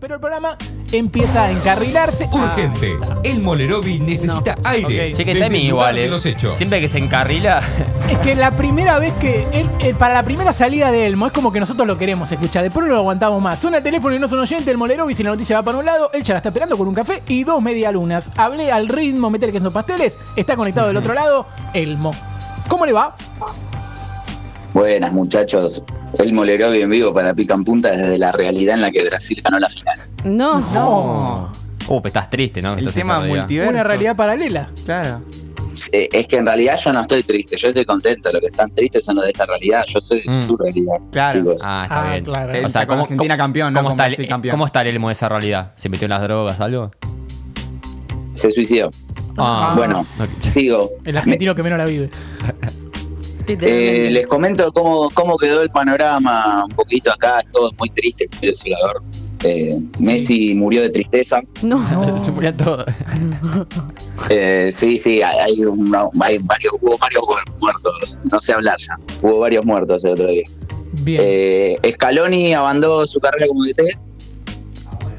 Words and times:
Pero 0.00 0.14
el 0.16 0.20
programa 0.20 0.58
empieza 0.90 1.44
a 1.44 1.50
encarrilarse. 1.52 2.28
Urgente. 2.32 2.96
El 3.22 3.40
Molerovi 3.40 4.00
necesita 4.00 4.56
aire. 4.64 5.14
Che, 5.14 5.24
que 5.24 5.32
desde 5.32 5.46
Temi 5.46 5.60
igual, 5.60 5.94
de 5.94 6.06
eh. 6.06 6.08
los 6.08 6.26
hechos. 6.26 6.56
Siempre 6.56 6.80
que 6.80 6.88
se 6.88 6.98
encarrila. 6.98 7.62
Es 8.10 8.18
que 8.18 8.34
la 8.34 8.50
primera 8.52 8.98
vez 8.98 9.12
que. 9.20 9.46
él- 9.52 9.68
él- 9.80 9.94
para 9.94 10.14
la 10.14 10.22
primera 10.24 10.52
salida 10.52 10.90
de 10.90 11.06
Elmo, 11.06 11.26
es 11.26 11.32
como 11.32 11.52
que 11.52 11.60
nosotros 11.60 11.86
lo 11.86 11.96
queremos 11.98 12.30
escuchar. 12.32 12.64
Después 12.64 12.84
no 12.86 12.92
lo 12.92 12.98
aguantamos 12.98 13.40
más. 13.40 13.58
Suena 13.60 13.78
el 13.78 13.82
teléfono 13.84 14.14
y 14.14 14.18
no 14.18 14.26
son 14.28 14.40
oyente. 14.40 14.70
El 14.72 14.76
Molero, 14.78 15.08
y 15.08 15.14
si 15.14 15.22
la 15.22 15.30
noticia 15.30 15.56
va 15.56 15.62
para 15.62 15.78
un 15.78 15.84
lado, 15.84 16.10
él 16.12 16.22
ya 16.24 16.34
la 16.34 16.38
está 16.38 16.48
esperando 16.48 16.76
con 16.76 16.88
un 16.88 16.94
café 16.94 17.22
y 17.28 17.44
dos 17.44 17.62
medialunas. 17.62 18.30
Hablé 18.36 18.70
al 18.72 18.88
ritmo, 18.88 19.30
meter 19.30 19.52
que 19.52 19.60
son 19.60 19.72
pasteles. 19.72 20.18
Está 20.34 20.56
conectado 20.56 20.88
del 20.88 20.96
otro 20.96 21.14
lado, 21.14 21.46
Elmo. 21.74 22.12
¿Cómo 22.68 22.86
le 22.86 22.92
va? 22.92 23.16
Buenas 24.76 25.10
muchachos, 25.10 25.80
el 26.18 26.34
Molerovi 26.34 26.82
en 26.82 26.90
vivo 26.90 27.14
para 27.14 27.32
Pica 27.32 27.54
en 27.54 27.64
Punta 27.64 27.92
desde 27.92 28.18
la 28.18 28.30
realidad 28.30 28.74
en 28.74 28.82
la 28.82 28.90
que 28.90 29.02
Brasil 29.04 29.40
ganó 29.42 29.58
la 29.58 29.70
final. 29.70 29.98
No. 30.22 30.60
No. 30.74 31.50
Uh, 31.88 32.02
pero 32.02 32.08
estás 32.08 32.28
triste, 32.28 32.60
¿no? 32.60 32.74
El 32.74 32.80
estás 32.80 32.94
tema 32.96 33.20
multiverso. 33.20 33.70
Una 33.72 33.82
realidad 33.82 34.14
paralela. 34.14 34.68
Claro. 34.84 35.22
Es 35.72 36.26
que 36.26 36.36
en 36.36 36.44
realidad 36.44 36.78
yo 36.84 36.92
no 36.92 37.00
estoy 37.00 37.22
triste, 37.22 37.56
yo 37.56 37.68
estoy 37.68 37.86
contento. 37.86 38.30
Lo 38.30 38.38
que 38.38 38.48
están 38.48 38.68
tristes 38.74 39.02
son 39.06 39.16
los 39.16 39.24
de 39.24 39.30
esta 39.30 39.46
realidad. 39.46 39.82
Yo 39.88 39.98
soy 40.02 40.20
de 40.20 40.36
Mm. 40.40 40.46
su 40.46 40.56
realidad. 40.58 40.96
Claro. 41.10 41.40
chicos. 41.40 41.62
Ah, 41.64 41.80
está 41.84 42.02
Ah, 42.02 42.10
bien. 42.12 42.24
claro. 42.26 42.66
O 42.66 42.68
sea, 42.70 42.86
¿cómo, 42.86 43.02
Argentina 43.04 43.34
cómo- 43.34 43.44
campeón, 43.44 43.72
no 43.72 43.78
¿cómo, 43.78 43.88
con 43.96 44.00
está 44.04 44.22
el, 44.22 44.28
campeón. 44.28 44.50
¿Cómo 44.52 44.66
está 44.66 44.82
el 44.82 44.88
Elmo 44.88 45.08
de 45.08 45.12
esa 45.14 45.30
realidad? 45.30 45.72
¿Se 45.76 45.88
metió 45.88 46.04
en 46.04 46.10
las 46.10 46.20
drogas 46.20 46.60
algo? 46.60 46.90
Se 48.34 48.50
suicidó. 48.50 48.90
Ah, 49.38 49.72
Bueno, 49.74 50.04
no, 50.18 50.26
sigo. 50.40 50.90
El 51.06 51.16
argentino 51.16 51.54
que 51.54 51.62
menos 51.62 51.78
la 51.78 51.86
vive. 51.86 52.10
Eh, 53.48 54.08
les 54.10 54.26
comento 54.26 54.72
cómo, 54.72 55.10
cómo 55.10 55.36
quedó 55.38 55.62
el 55.62 55.70
panorama 55.70 56.64
un 56.68 56.74
poquito 56.74 57.12
acá. 57.12 57.40
Es 57.40 57.50
todo 57.52 57.70
muy 57.78 57.90
triste, 57.90 58.28
quiero. 58.40 58.56
Eh, 59.44 59.78
Messi 59.98 60.54
murió 60.54 60.82
de 60.82 60.90
tristeza. 60.90 61.40
No. 61.62 62.18
Se 62.18 62.32
murieron 62.32 62.56
todos. 62.56 62.86
Eh, 64.30 64.70
sí, 64.72 64.96
sí, 64.98 65.22
hay, 65.22 65.38
hay 65.38 65.64
una- 65.64 66.08
hay 66.20 66.38
varios, 66.38 66.74
hubo 66.80 66.96
varios 66.98 67.22
muertos. 67.60 68.18
No 68.30 68.40
sé 68.40 68.52
hablar 68.54 68.76
ya. 68.80 68.96
Hubo 69.22 69.40
varios 69.40 69.64
muertos 69.64 70.04
el 70.04 70.12
otro 70.12 70.26
día. 70.28 70.44
Bien. 71.02 71.20
Eh, 71.22 71.76
Scaloni 71.92 72.54
abandonó 72.54 73.06
su 73.06 73.20
carrera 73.20 73.46
como 73.46 73.64
DT. 73.64 73.82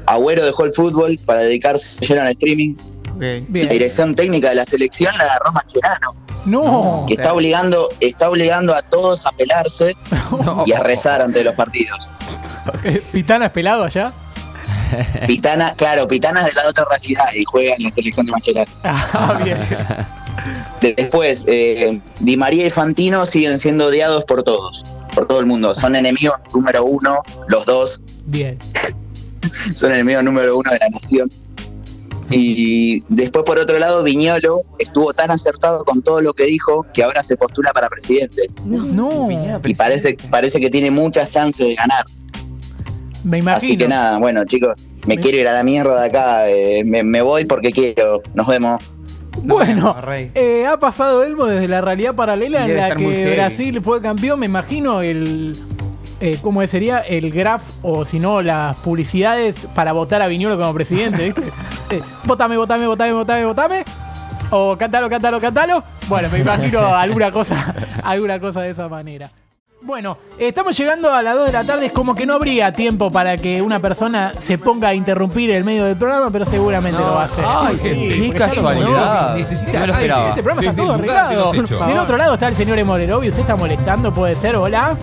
Agüero 0.06 0.44
dejó 0.44 0.64
el 0.64 0.72
fútbol 0.72 1.18
para 1.24 1.40
dedicarse 1.40 2.04
lleno 2.04 2.22
al 2.22 2.28
streaming. 2.28 2.74
La 3.20 3.68
dirección 3.72 4.14
técnica 4.14 4.50
de 4.50 4.54
la 4.56 4.64
selección 4.64 5.16
la 5.18 5.24
agarró 5.24 5.52
Mascherano, 5.52 6.14
No. 6.48 7.04
que 7.06 7.14
está 7.14 7.32
obligando, 7.32 7.88
está 8.00 8.30
obligando 8.30 8.74
a 8.74 8.82
todos 8.82 9.26
a 9.26 9.32
pelarse 9.32 9.96
y 10.66 10.72
a 10.72 10.80
rezar 10.80 11.22
ante 11.22 11.44
los 11.44 11.54
partidos. 11.54 12.08
Eh, 12.84 13.02
¿Pitana 13.12 13.46
es 13.46 13.52
pelado 13.52 13.84
allá? 13.84 14.12
Pitana, 15.26 15.74
claro, 15.74 16.08
Pitana 16.08 16.40
es 16.40 16.54
de 16.54 16.54
la 16.54 16.68
otra 16.68 16.86
realidad 16.90 17.26
y 17.34 17.44
juega 17.44 17.74
en 17.76 17.84
la 17.84 17.90
selección 17.92 18.26
de 18.26 18.32
Mascherano. 18.32 18.70
Ah, 18.84 19.38
bien. 19.44 19.58
Después, 20.80 21.44
eh, 21.46 22.00
Di 22.20 22.36
María 22.36 22.66
y 22.66 22.70
Fantino 22.70 23.26
siguen 23.26 23.58
siendo 23.58 23.86
odiados 23.86 24.24
por 24.24 24.42
todos, 24.42 24.84
por 25.14 25.26
todo 25.26 25.40
el 25.40 25.46
mundo. 25.46 25.74
Son 25.74 25.94
enemigos 25.96 26.38
número 26.54 26.84
uno, 26.84 27.22
los 27.48 27.66
dos. 27.66 28.00
Bien. 28.26 28.58
son 29.74 29.92
enemigos 29.92 30.24
número 30.24 30.56
uno 30.56 30.70
de 30.70 30.78
la 30.78 30.88
nación. 30.90 31.30
Y 32.30 33.02
después, 33.08 33.44
por 33.44 33.58
otro 33.58 33.78
lado, 33.78 34.02
Viñolo 34.02 34.60
estuvo 34.78 35.12
tan 35.14 35.30
acertado 35.30 35.84
con 35.84 36.02
todo 36.02 36.20
lo 36.20 36.34
que 36.34 36.44
dijo 36.44 36.86
que 36.92 37.02
ahora 37.02 37.22
se 37.22 37.36
postula 37.36 37.72
para 37.72 37.88
presidente. 37.88 38.50
No. 38.64 39.28
Y 39.64 39.74
parece, 39.74 40.16
parece 40.30 40.60
que 40.60 40.68
tiene 40.70 40.90
muchas 40.90 41.30
chances 41.30 41.66
de 41.68 41.74
ganar. 41.74 42.04
Me 43.24 43.38
imagino. 43.38 43.56
Así 43.56 43.76
que 43.76 43.88
nada, 43.88 44.18
bueno, 44.18 44.44
chicos, 44.44 44.86
me 45.06 45.16
Me- 45.16 45.20
quiero 45.22 45.38
ir 45.38 45.48
a 45.48 45.52
la 45.54 45.62
mierda 45.62 46.00
de 46.00 46.06
acá. 46.06 46.48
eh, 46.50 46.84
me, 46.84 47.02
me 47.02 47.22
voy 47.22 47.44
porque 47.46 47.72
quiero. 47.72 48.22
Nos 48.34 48.46
vemos. 48.46 48.78
Bueno, 49.42 49.96
No, 50.04 50.12
eh, 50.34 50.66
ha 50.66 50.78
pasado 50.80 51.22
Elmo 51.22 51.46
desde 51.46 51.68
la 51.68 51.80
realidad 51.80 52.14
paralela 52.14 52.64
en 52.66 52.76
la 52.76 52.94
que. 52.96 53.34
Brasil 53.34 53.80
fue 53.82 54.02
campeón. 54.02 54.40
Me 54.40 54.46
imagino 54.46 55.00
el. 55.00 55.56
Eh, 56.20 56.38
¿Cómo 56.42 56.66
sería? 56.66 56.98
El 57.00 57.30
graph 57.30 57.62
o 57.82 58.04
si 58.04 58.18
no, 58.18 58.42
las 58.42 58.76
publicidades 58.78 59.56
para 59.74 59.92
votar 59.92 60.20
a 60.20 60.26
Viñolo 60.26 60.58
como 60.58 60.74
presidente, 60.74 61.24
¿viste? 61.24 61.42
Eh, 61.90 62.02
votame, 62.24 62.56
votame, 62.58 62.86
votame, 62.86 63.12
votame, 63.12 63.44
votame. 63.46 63.84
O 64.50 64.76
cántalo, 64.76 65.08
cántalo, 65.08 65.40
cántalo. 65.40 65.82
Bueno, 66.06 66.28
me 66.30 66.40
imagino 66.40 66.80
alguna 66.94 67.32
cosa, 67.32 67.74
alguna 68.02 68.38
cosa 68.38 68.60
de 68.60 68.70
esa 68.70 68.90
manera. 68.90 69.30
Bueno, 69.80 70.18
estamos 70.38 70.76
llegando 70.76 71.10
a 71.10 71.22
las 71.22 71.34
2 71.36 71.46
de 71.46 71.52
la 71.52 71.64
tarde. 71.64 71.86
Es 71.86 71.92
como 71.92 72.14
que 72.14 72.26
no 72.26 72.34
habría 72.34 72.72
tiempo 72.72 73.10
para 73.10 73.36
que 73.38 73.62
una 73.62 73.78
persona 73.80 74.32
se 74.38 74.58
ponga 74.58 74.88
a 74.88 74.94
interrumpir 74.94 75.50
el 75.50 75.64
medio 75.64 75.84
del 75.84 75.96
programa, 75.96 76.30
pero 76.30 76.44
seguramente 76.44 76.98
lo 76.98 77.14
va 77.14 77.22
a 77.22 77.24
hacer. 77.24 77.44
Ay, 77.48 77.78
Sí, 77.80 78.30
qué 78.30 78.38
casualidad. 78.38 79.34
Necesita 79.36 79.80
No 79.80 79.86
lo 79.86 79.94
este 79.94 80.42
programa 80.42 80.60
está 80.60 80.76
todo 80.76 80.92
arreglado. 80.92 81.52
Del 81.52 81.98
otro 81.98 82.16
lado 82.16 82.34
está 82.34 82.48
el 82.48 82.56
señor 82.56 82.78
Emolerovi. 82.78 83.28
Usted 83.28 83.40
está 83.42 83.56
molestando, 83.56 84.12
puede 84.12 84.34
ser. 84.34 84.56
Hola. 84.56 84.96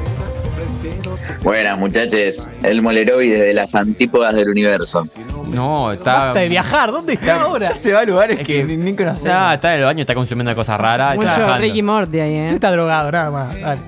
Buenas, 1.44 1.78
muchachos. 1.78 2.48
El 2.64 2.82
Molerovi 2.82 3.30
desde 3.30 3.54
las 3.54 3.76
antípodas 3.76 4.36
del 4.36 4.50
universo. 4.50 5.08
No, 5.48 5.92
está. 5.92 6.14
Basta 6.26 6.40
de 6.40 6.50
viajar. 6.50 6.92
¿Dónde 6.92 7.14
está 7.14 7.42
ahora? 7.44 7.70
Ya 7.70 7.76
se 7.76 7.94
va 7.94 8.00
a 8.02 8.06
lugares 8.06 8.40
Es 8.40 8.48
que, 8.48 8.58
que- 8.58 8.64
ni, 8.66 8.78
ni 8.78 8.96
conocemos. 8.96 9.30
Ah, 9.32 9.54
está 9.56 9.74
en 9.74 9.80
el 9.80 9.86
baño, 9.86 10.02
está 10.02 10.16
consumiendo 10.16 10.54
cosas 10.56 10.80
raras. 10.80 11.14
está 11.14 11.16
Mucho 11.16 11.36
trabajando. 11.36 11.62
Ricky 11.62 11.82
Morty 11.82 12.20
ahí, 12.20 12.34
¿eh? 12.34 12.50
está 12.52 12.72
drogado, 12.72 13.12
nada 13.12 13.32
más. 13.32 13.62
Dale. 13.62 13.80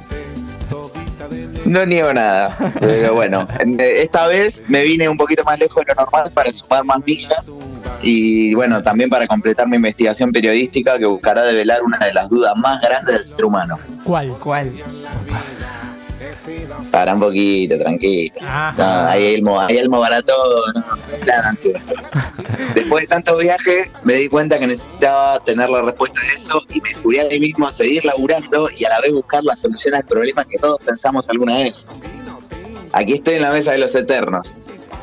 No 1.65 1.85
niego 1.85 2.13
nada, 2.13 2.55
pero 2.79 3.13
bueno, 3.13 3.45
en- 3.59 3.77
esta 3.79 4.25
vez 4.27 4.63
me 4.67 4.83
vine 4.83 5.09
un 5.09 5.17
poquito 5.17 5.43
más 5.43 5.59
lejos 5.59 5.83
de 5.85 5.93
lo 5.93 6.01
normal 6.01 6.31
para 6.33 6.53
sumar 6.53 6.85
más 6.85 7.05
millas 7.05 7.53
y 8.01 8.53
bueno, 8.55 8.81
también 8.81 9.09
para 9.09 9.27
completar 9.27 9.67
mi 9.67 9.75
investigación 9.75 10.31
periodística 10.31 10.97
que 10.97 11.05
buscará 11.05 11.43
develar 11.43 11.83
una 11.83 11.97
de 11.97 12.13
las 12.13 12.29
dudas 12.29 12.53
más 12.55 12.79
grandes 12.79 13.15
del 13.17 13.27
ser 13.27 13.43
humano. 13.43 13.75
¿Cuál? 14.05 14.29
¿Cuál? 14.41 14.71
Para 16.91 17.13
un 17.13 17.19
poquito, 17.19 17.77
tranquilo. 17.77 18.33
Ah, 18.41 18.73
No, 18.77 19.09
hay 19.09 19.35
elmo, 19.35 19.59
hay 19.59 19.77
elmo 19.77 19.99
barato, 19.99 20.33
no, 20.73 20.81
no 20.81 21.17
sean 21.17 21.45
ansiosos. 21.45 21.93
Después 22.73 23.03
de 23.03 23.07
tantos 23.07 23.39
viajes 23.39 23.89
me 24.03 24.13
di 24.15 24.29
cuenta 24.29 24.57
que 24.59 24.67
necesitaba 24.67 25.39
tener 25.43 25.69
la 25.69 25.81
respuesta 25.81 26.21
de 26.21 26.27
eso 26.29 26.61
y 26.69 26.81
me 26.81 26.93
juré 26.95 27.21
a 27.21 27.25
mí 27.25 27.39
mismo 27.39 27.67
a 27.67 27.71
seguir 27.71 28.05
laburando 28.05 28.69
y 28.75 28.85
a 28.85 28.89
la 28.89 29.01
vez 29.01 29.11
buscar 29.11 29.43
la 29.43 29.55
solución 29.55 29.95
al 29.95 30.05
problema 30.05 30.45
que 30.45 30.57
todos 30.59 30.79
pensamos 30.85 31.27
alguna 31.29 31.57
vez. 31.57 31.87
Aquí 32.93 33.13
estoy 33.13 33.35
en 33.35 33.41
la 33.43 33.51
mesa 33.51 33.71
de 33.71 33.79
los 33.79 33.93
eternos. 33.95 34.55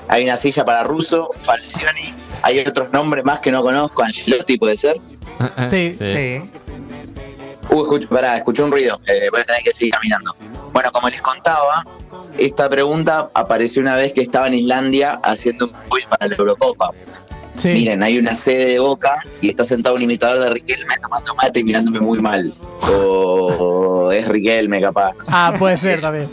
Hay 0.09 0.25
una 0.25 0.37
silla 0.37 0.65
para 0.65 0.85
Russo, 0.85 1.31
Falcioni, 1.43 2.13
hay 2.43 2.61
otros 2.61 2.93
nombres 2.93 3.25
más 3.25 3.41
que 3.41 3.51
no 3.51 3.63
conozco, 3.63 4.03
Angelotti 4.03 4.59
puede 4.59 4.77
ser. 4.77 4.99
Sí. 5.69 5.95
Sí. 5.99 6.41
Uh, 7.71 7.83
escucho, 7.83 8.09
pará, 8.09 8.37
escuché 8.37 8.63
un 8.63 8.71
ruido, 8.71 9.01
eh, 9.07 9.29
voy 9.31 9.41
a 9.41 9.45
tener 9.45 9.63
que 9.63 9.73
seguir 9.73 9.95
caminando. 9.95 10.35
Bueno, 10.75 10.91
como 10.91 11.09
les 11.09 11.23
contaba, 11.23 11.87
esta 12.37 12.69
pregunta 12.69 13.31
apareció 13.33 13.81
una 13.81 13.95
vez 13.95 14.13
que 14.13 14.23
estaba 14.23 14.49
en 14.49 14.55
Islandia 14.55 15.21
haciendo 15.23 15.67
un 15.67 15.73
quiz 15.89 16.05
para 16.07 16.27
la 16.27 16.35
Eurocopa. 16.35 16.91
sí. 17.55 17.69
Miren, 17.69 18.03
hay 18.03 18.19
una 18.19 18.35
sede 18.35 18.67
de 18.67 18.79
Boca 18.81 19.15
y 19.41 19.51
está 19.51 19.63
sentado 19.63 19.95
un 19.95 20.03
imitador 20.03 20.43
de 20.43 20.51
Riquelme 20.51 20.99
tomando 21.01 21.33
mate 21.37 21.61
y 21.61 21.65
mirándome 21.65 22.01
muy 22.01 22.19
mal. 22.21 22.53
O 22.91 24.11
es 24.11 24.27
Riquelme 24.27 24.81
capaz. 24.81 25.15
Ah, 25.33 25.55
puede 25.57 25.79
ser 25.79 26.01
también. 26.01 26.29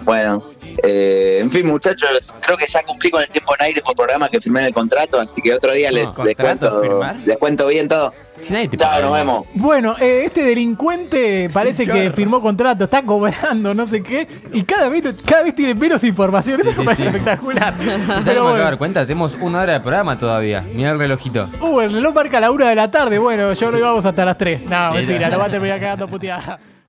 Bueno, 0.00 0.42
eh, 0.82 1.38
en 1.40 1.50
fin, 1.50 1.66
muchachos, 1.66 2.34
creo 2.40 2.56
que 2.56 2.66
ya 2.66 2.82
cumplí 2.82 3.10
con 3.10 3.22
el 3.22 3.28
tiempo 3.28 3.54
en 3.58 3.66
aire 3.66 3.82
por 3.82 3.94
programa 3.94 4.28
que 4.28 4.40
firmé 4.40 4.60
en 4.60 4.66
el 4.66 4.74
contrato, 4.74 5.20
así 5.20 5.40
que 5.40 5.54
otro 5.54 5.72
día 5.72 5.90
les, 5.92 6.18
les 6.18 6.34
¿contrato 6.34 6.80
cuento, 6.80 7.04
les 7.24 7.36
cuento 7.38 7.66
bien 7.68 7.88
todo. 7.88 8.12
Chao, 8.42 8.66
paga, 8.78 8.94
nos 9.02 9.04
¿no? 9.04 9.12
vemos. 9.12 9.46
Bueno, 9.54 9.94
eh, 10.00 10.22
este 10.26 10.42
delincuente 10.44 11.48
parece 11.52 11.86
que 11.86 12.10
firmó 12.10 12.40
contrato, 12.40 12.84
está 12.84 13.02
cobrando, 13.02 13.72
no 13.74 13.86
sé 13.86 14.02
qué, 14.02 14.26
y 14.52 14.64
cada 14.64 14.88
vez, 14.88 15.04
cada 15.24 15.44
vez 15.44 15.54
tiene 15.54 15.74
menos 15.74 16.02
información. 16.02 16.60
Eso 16.60 16.72
Sí, 16.72 16.78
me 16.78 16.84
parece 16.84 17.02
sí. 17.02 17.08
espectacular. 17.08 17.74
Si 17.74 18.22
de 18.22 18.40
bueno. 18.40 18.58
dar 18.58 18.78
cuenta, 18.78 19.02
tenemos 19.06 19.36
una 19.40 19.60
hora 19.60 19.74
de 19.74 19.80
programa 19.80 20.18
todavía. 20.18 20.64
Mira 20.74 20.90
el 20.90 20.98
relojito. 20.98 21.48
Uh, 21.60 21.80
el 21.80 21.92
reloj 21.92 22.14
marca 22.14 22.40
la 22.40 22.50
una 22.50 22.68
de 22.68 22.74
la 22.74 22.90
tarde. 22.90 23.18
Bueno, 23.18 23.52
yo 23.52 23.70
no 23.70 23.78
íbamos 23.78 24.04
hasta 24.04 24.24
las 24.24 24.36
3. 24.38 24.62
No, 24.64 24.92
mentira, 24.94 25.28
lo 25.28 25.38
va 25.38 25.44
a 25.44 25.50
terminar 25.50 25.78
cagando 25.78 26.08
puteada. 26.08 26.58